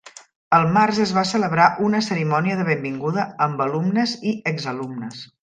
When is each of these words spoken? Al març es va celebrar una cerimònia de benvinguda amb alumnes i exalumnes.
Al 0.59 0.63
març 0.77 1.01
es 1.03 1.11
va 1.17 1.23
celebrar 1.31 1.67
una 1.89 1.99
cerimònia 2.05 2.57
de 2.63 2.65
benvinguda 2.71 3.27
amb 3.49 3.63
alumnes 3.67 4.17
i 4.33 4.35
exalumnes. 4.55 5.23